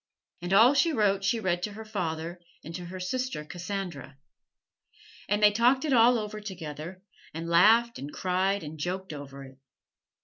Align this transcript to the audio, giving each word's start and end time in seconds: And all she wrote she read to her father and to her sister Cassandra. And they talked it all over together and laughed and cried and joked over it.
And 0.41 0.51
all 0.51 0.73
she 0.73 0.91
wrote 0.93 1.23
she 1.23 1.39
read 1.39 1.61
to 1.61 1.73
her 1.73 1.85
father 1.85 2.41
and 2.63 2.73
to 2.73 2.85
her 2.85 2.99
sister 2.99 3.45
Cassandra. 3.45 4.17
And 5.29 5.43
they 5.43 5.51
talked 5.51 5.85
it 5.85 5.93
all 5.93 6.17
over 6.17 6.41
together 6.41 7.03
and 7.35 7.47
laughed 7.47 7.99
and 7.99 8.11
cried 8.11 8.63
and 8.63 8.79
joked 8.79 9.13
over 9.13 9.43
it. 9.43 9.59